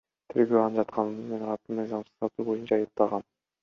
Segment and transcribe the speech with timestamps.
[0.33, 3.33] Тергөө аны жатакананын имаратын мыйзамсыз сатуу боюнча айыптаган.